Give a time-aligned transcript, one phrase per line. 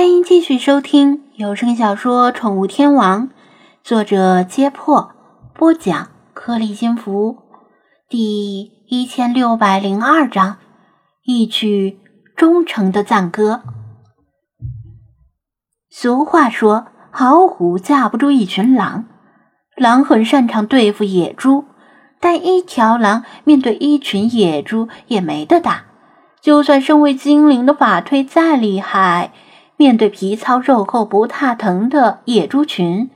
[0.00, 3.28] 欢迎继续收听有声小说《宠物天王》，
[3.84, 5.12] 作者：揭破，
[5.52, 7.36] 播讲：颗粒金福，
[8.08, 10.56] 第一千六百零二章：
[11.22, 11.98] 一曲
[12.34, 13.60] 忠诚的赞歌。
[15.90, 19.04] 俗话说：“好虎架不住一群狼。”
[19.76, 21.66] 狼很擅长对付野猪，
[22.18, 25.84] 但一条狼面对一群野猪也没得打。
[26.40, 29.34] 就算身为精灵的法推再厉害，
[29.80, 33.08] 面对皮糙肉厚、不怕疼的野猪群，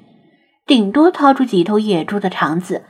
[0.65, 2.87] 顶多掏出几头野猪的肠子，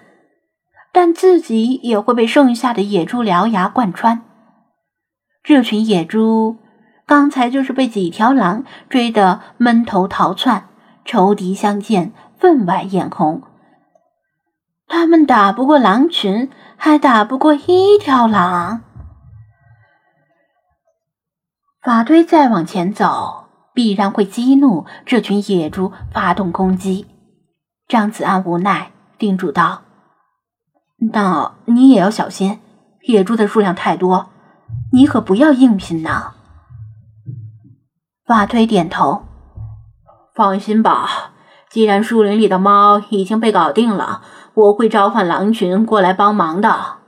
[0.92, 4.22] 但自己也会被剩下的野猪獠牙贯穿。
[5.42, 6.58] 这群野猪
[7.04, 10.68] 刚才就是被几条狼追得闷头逃窜，
[11.04, 13.42] 仇敌相见，分外眼红。
[14.86, 18.82] 他们打不过狼群，还打不过一条狼。
[21.82, 23.43] 法推再往前走，
[23.74, 27.06] 必然会激怒这群野猪，发动攻击。
[27.86, 29.82] 张子安无奈叮嘱道
[31.12, 32.60] ：“那你也要小心，
[33.02, 34.30] 野猪的数量太多，
[34.92, 36.34] 你可不要硬拼呐。”
[38.24, 39.24] 法推点头
[40.34, 41.32] ：“放心吧，
[41.68, 44.22] 既然树林里的猫已经被搞定了，
[44.54, 46.98] 我会召唤狼群过来帮忙的。”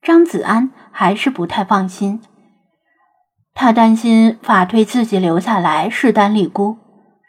[0.00, 0.70] 张子安。
[0.96, 2.22] 还是不太放心，
[3.54, 6.76] 他担心法推自己留下来势单力孤。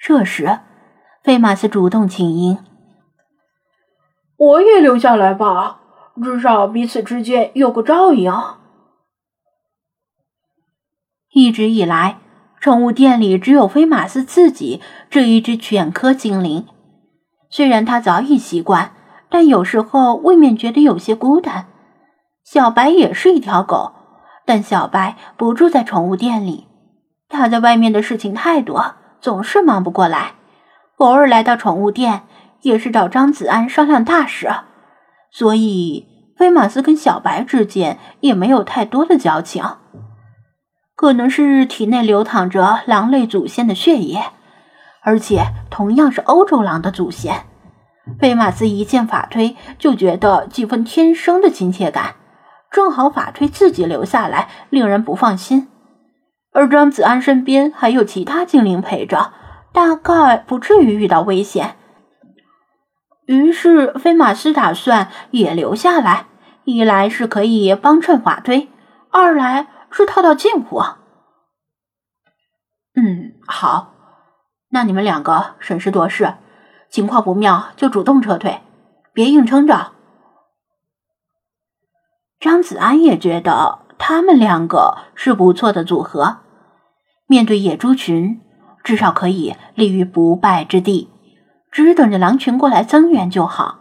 [0.02, 0.60] 这时，
[1.24, 2.58] 菲马斯主动请缨
[4.38, 5.80] ：“我也留下来吧，
[6.22, 8.34] 至少彼此之间有个照应。”
[11.32, 12.18] 一直以来，
[12.60, 16.66] 宠物店里只有菲马斯自己这一只犬科精灵。
[17.50, 18.94] 虽然他早已习惯，
[19.30, 21.68] 但有时候未免觉得有些孤单。
[22.44, 23.92] 小白也是一条狗，
[24.46, 26.68] 但小白不住在宠物店里。
[27.28, 30.34] 他在外面的事情太多，总是忙不过来。
[30.98, 32.22] 偶尔来到宠物店，
[32.62, 34.50] 也是找张子安商量大事。
[35.32, 39.64] 所以，菲马斯跟小白之间也没有太多的交情。
[40.96, 44.24] 可能是体内流淌着狼类祖先的血液，
[45.02, 47.44] 而且同样是欧洲狼的祖先。
[48.20, 52.16] 菲马斯一见法推，就觉得几分天生的亲切感。
[52.76, 55.70] 正好法推自己留下来，令人不放心。
[56.52, 59.32] 而张子安身边还有其他精灵陪着，
[59.72, 61.78] 大概不至于遇到危险。
[63.28, 66.26] 于是菲马斯打算也留下来，
[66.66, 68.68] 一来是可以帮衬法推，
[69.10, 70.82] 二来是套套近乎。
[72.94, 73.94] 嗯，好，
[74.72, 76.34] 那你们两个审时度势，
[76.90, 78.60] 情况不妙就主动撤退，
[79.14, 79.94] 别硬撑着。
[82.46, 86.42] 张子安也觉得他们两个是不错的组合，
[87.26, 88.40] 面对野猪群，
[88.84, 91.10] 至少可以立于不败之地，
[91.72, 93.80] 只等着狼群过来增援就好。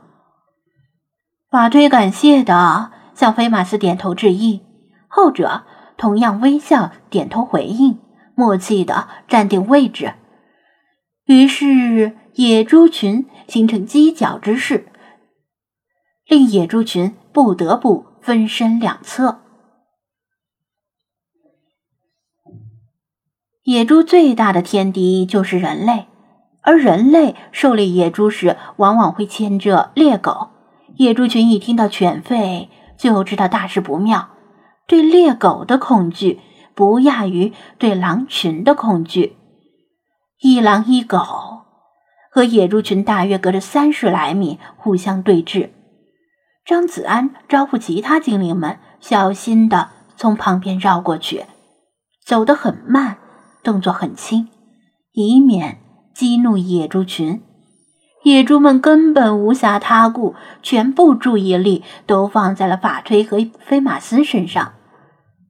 [1.50, 4.62] 法推感谢的向菲马斯点头致意，
[5.08, 5.64] 后者
[5.98, 7.98] 同样微笑点头回应，
[8.34, 10.14] 默契的站定位置。
[11.26, 14.88] 于是野猪群形成犄角之势，
[16.26, 18.13] 令野猪群不得不。
[18.24, 19.40] 分身两侧，
[23.64, 26.06] 野猪最大的天敌就是人类，
[26.62, 30.48] 而人类狩猎野猪时，往往会牵着猎狗。
[30.96, 34.30] 野猪群一听到犬吠，就知道大事不妙，
[34.86, 36.40] 对猎狗的恐惧
[36.74, 39.36] 不亚于对狼群的恐惧。
[40.40, 41.18] 一狼一狗
[42.30, 45.73] 和野猪群大约隔着三十来米，互相对峙。
[46.64, 51.44] 张子安招呼其他精灵们小心的从旁边绕过去，
[52.24, 53.18] 走得很慢，
[53.62, 54.48] 动作很轻，
[55.12, 55.78] 以免
[56.14, 57.42] 激怒野猪群。
[58.22, 64.72] 野猪们根本无暇他顾，全部注意力都放在了法推和菲马斯身上。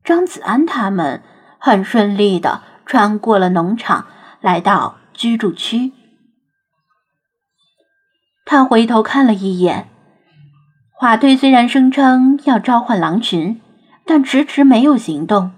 [0.02, 1.22] 张子安他们
[1.60, 4.08] 很顺利的穿过了农场，
[4.40, 5.92] 来到居住区。
[8.44, 9.90] 他回头看了一眼。
[11.00, 13.60] 法推虽然声称要召唤狼群，
[14.06, 15.50] 但迟迟没有行动。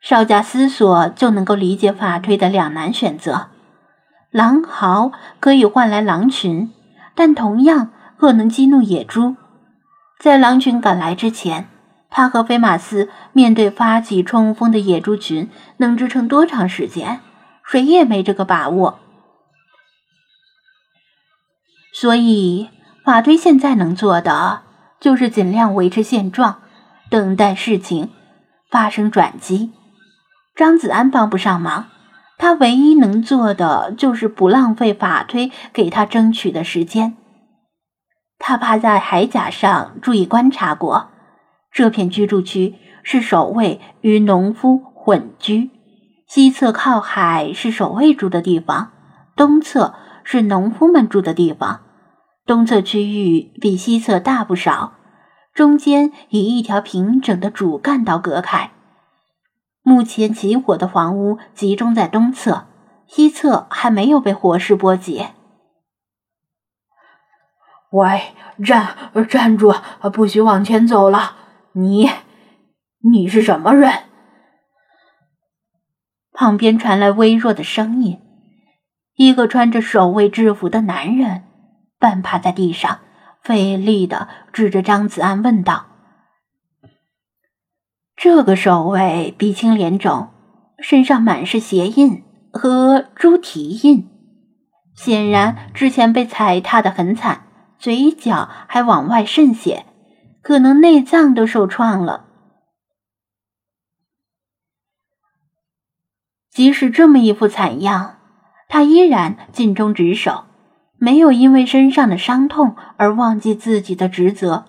[0.00, 3.48] 稍加思索就能够理解法推的两难选择：
[4.30, 5.10] 狼嚎
[5.40, 6.72] 可以换来狼群，
[7.14, 9.36] 但同样可能激怒野猪。
[10.20, 11.68] 在狼群赶来之前，
[12.08, 17.20] 他和菲马斯面对发起冲锋的野猪群，能支撑多长时间？
[17.66, 19.00] 谁也没这个把握。
[21.92, 22.70] 所以。
[23.04, 24.62] 法推现在能做的
[24.98, 26.62] 就是尽量维持现状，
[27.10, 28.08] 等待事情
[28.70, 29.72] 发生转机。
[30.54, 31.88] 张子安帮不上忙，
[32.38, 37.14] 他唯一能做的就是不浪费法推给他争取的时间。
[38.38, 41.10] 他趴在海甲上注意观察过，
[41.70, 45.70] 这片居住区是守卫与农夫混居，
[46.26, 48.92] 西侧靠海是守卫住的地方，
[49.36, 51.82] 东侧是农夫们住的地方。
[52.46, 54.92] 东侧区域比西侧大不少，
[55.54, 58.70] 中间以一条平整的主干道隔开。
[59.82, 62.66] 目前起火的房屋集中在东侧，
[63.06, 65.26] 西侧还没有被火势波及。
[67.90, 68.94] 喂，站
[69.26, 69.74] 站住！
[70.12, 71.36] 不许往前走了！
[71.72, 72.10] 你，
[73.10, 73.90] 你是什么人？
[76.32, 78.20] 旁边传来微弱的声音，
[79.14, 81.44] 一个穿着守卫制服的男人。
[82.04, 82.98] 半趴在地上，
[83.40, 85.86] 费力的指着张子安问道
[88.14, 90.28] ：“这个守卫鼻青脸肿，
[90.80, 92.22] 身上满是鞋印
[92.52, 94.06] 和猪蹄印，
[94.94, 97.46] 显然之前被踩踏的很惨，
[97.78, 99.86] 嘴角还往外渗血，
[100.42, 102.26] 可能内脏都受创了。
[106.50, 108.18] 即使这么一副惨样，
[108.68, 110.44] 他依然尽忠职守。”
[111.04, 114.64] 没有因为身上的伤痛而忘记自己的职责，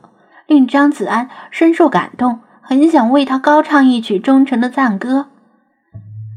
[0.48, 5.28] 令张子安深受感动，很想为他高唱一曲忠诚的赞歌。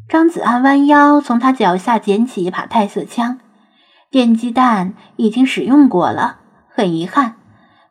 [0.08, 3.40] 张子安弯腰从他脚下捡起一把太色枪，
[4.08, 6.36] 电击弹已经使用过了，
[6.68, 7.34] 很遗憾，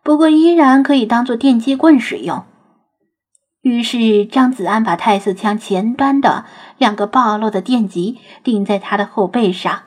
[0.02, 2.46] 不过依然可以当做电击棍使用。
[3.62, 6.46] 于是张子安把太色枪前端的
[6.78, 9.82] 两个暴露的电极钉在他的后背上。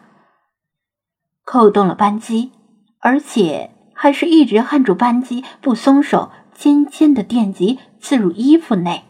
[1.51, 2.53] 扣动了扳机，
[3.01, 9.03] 而且还是一直按住扳机不松手，尖尖的电极刺入衣服内。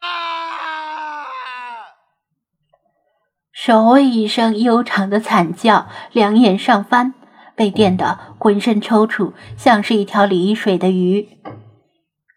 [0.00, 0.08] 啊
[3.52, 7.12] 守卫一声悠长的惨叫，两眼上翻，
[7.54, 11.28] 被电得浑身抽搐，像是一条离水的鱼。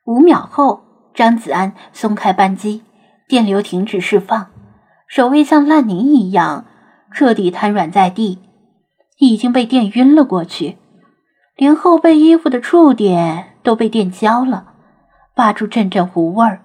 [0.06, 0.82] 五秒后，
[1.14, 2.84] 张子安松开扳机，
[3.30, 4.48] 电流停止释放，
[5.08, 6.66] 守卫像烂泥一样
[7.14, 8.40] 彻底瘫软在地。
[9.20, 10.78] 已经被电晕了过去，
[11.56, 14.74] 连后背衣服的触点都被电焦了，
[15.36, 16.64] 发出阵阵糊味儿。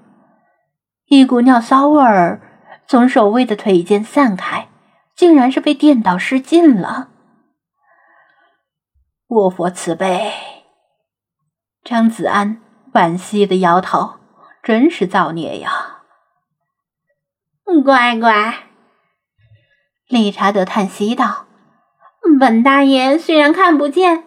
[1.07, 2.41] 一股尿骚味儿
[2.87, 4.69] 从守卫的腿间散开，
[5.17, 7.11] 竟然是被电到失禁了。
[9.29, 10.33] 卧佛慈悲，
[11.83, 12.63] 张子安
[12.93, 14.15] 惋惜的摇头，
[14.63, 16.03] 真是造孽呀！
[17.85, 18.55] 乖乖，
[20.07, 21.44] 理查德叹息道。
[22.39, 24.25] 本大爷虽然看不见，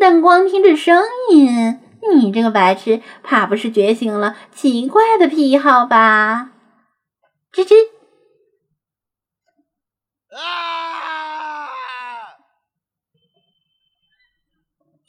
[0.00, 1.80] 但光听着声音，
[2.16, 6.50] 你这个白痴怕不是觉醒了奇怪的癖好吧？
[7.52, 7.74] 吱吱！
[10.32, 11.66] 啊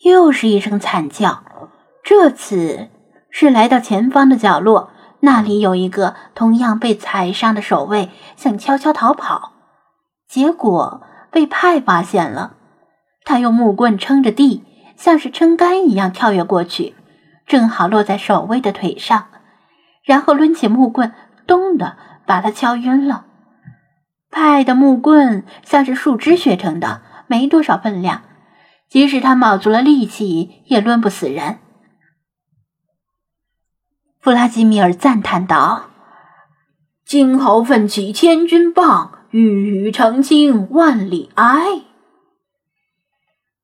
[0.04, 1.44] 又是一声惨叫，
[2.04, 2.90] 这次
[3.30, 9.54] 是来到前方的角落，那里有一个同样被踩伤的守卫，想悄悄逃跑，
[10.28, 11.04] 结果。
[11.32, 12.58] 被派发现了，
[13.24, 14.64] 他用木棍撑着地，
[14.98, 16.94] 像是撑杆一样跳跃过去，
[17.48, 19.28] 正好落在守卫的腿上，
[20.04, 21.14] 然后抡起木棍，
[21.48, 23.26] 咚的把他敲晕了。
[24.30, 28.24] 派的木棍像是树枝削成的，没多少分量，
[28.90, 31.60] 即使他卯足了力气，也抡不死人。
[34.20, 35.90] 弗拉基米尔赞叹道
[37.06, 41.84] ：“金猴奋起千钧棒。”玉宇澄清万里哀。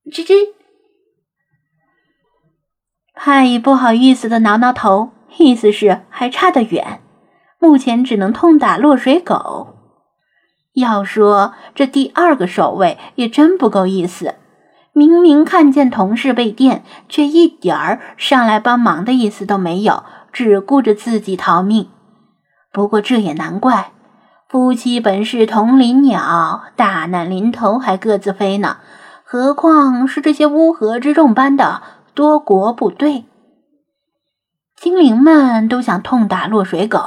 [0.09, 0.53] 吱吱，
[3.13, 7.01] 派不好意思的挠挠头，意思是还差得远，
[7.59, 9.75] 目前只能痛打落水狗。
[10.73, 14.35] 要说这第二个守卫也真不够意思，
[14.93, 21.89] 明明看见同事被电，却一点儿上来帮忙的意思都没有，只顾着自己逃命。
[22.71, 23.91] 不过这也难怪。
[24.49, 28.77] 夫妻本是同林鸟，大难临头还各自飞呢，
[29.25, 31.81] 何况是这些乌合之众般的
[32.13, 33.25] 多国部队？
[34.77, 37.01] 精灵们都想痛打落水狗，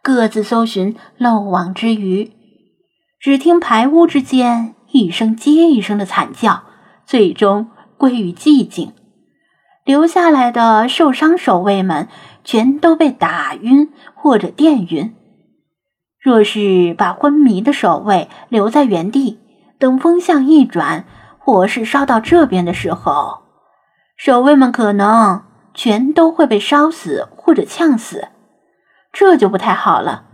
[0.00, 2.30] 各自搜寻漏网之鱼。
[3.18, 6.62] 只听排屋之间一声接一声的惨叫，
[7.04, 8.92] 最终归于寂静。
[9.84, 12.06] 留下来的受伤守卫们
[12.44, 15.16] 全都被打晕或者电晕。
[16.20, 19.40] 若是把昏迷的守卫留在原地
[19.78, 21.06] 等风向一转
[21.38, 23.44] 火势烧到这边的时候
[24.16, 28.28] 守卫们可能全都会被烧死或者呛死
[29.12, 30.24] 这就不太好了。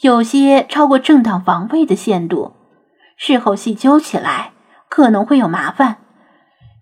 [0.00, 2.54] 有些超过正当防卫的限度
[3.16, 4.52] 事后细究起来
[4.88, 5.98] 可能会有麻烦。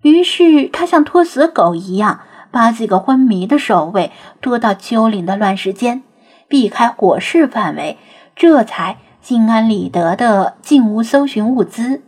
[0.03, 6.03] 于是他像拖死狗一样把几个昏迷的守卫拖到丘陵的乱石间
[6.51, 7.97] 避开火势范围
[8.35, 12.03] 这才心安理得的进屋搜寻物资。